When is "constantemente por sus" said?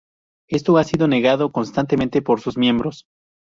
1.51-2.57